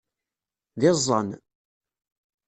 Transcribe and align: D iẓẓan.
D 0.79 0.81
iẓẓan. 0.89 1.29